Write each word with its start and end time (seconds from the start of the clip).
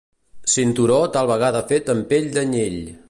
Cinturó 0.53 0.97
tal 1.17 1.29
vegada 1.33 1.61
fet 1.73 1.93
amb 1.95 2.09
pell 2.15 2.29
d'anyell. 2.39 2.81